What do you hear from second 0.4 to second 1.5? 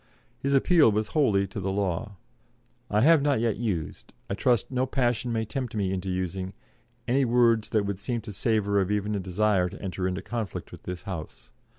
appeal was wholly